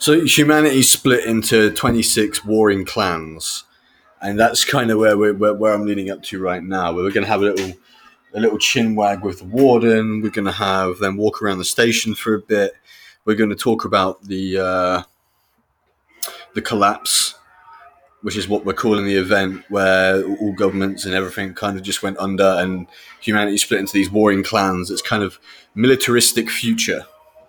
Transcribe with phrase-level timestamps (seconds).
[0.00, 3.64] So humanity split into 26 warring clans,
[4.22, 6.94] and that's kind of where, we're, where where I'm leading up to right now.
[6.94, 7.74] Where we're going to have a little
[8.32, 10.22] a little chin wag with the warden.
[10.22, 12.72] We're going to have them walk around the station for a bit.
[13.26, 15.02] We're going to talk about the uh,
[16.54, 17.34] the collapse,
[18.22, 22.02] which is what we're calling the event, where all governments and everything kind of just
[22.02, 22.86] went under, and
[23.20, 24.90] humanity split into these warring clans.
[24.90, 25.38] It's kind of
[25.74, 27.04] militaristic future